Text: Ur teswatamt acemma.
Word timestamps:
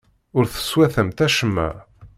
Ur 0.37 0.45
teswatamt 0.47 1.19
acemma. 1.25 1.69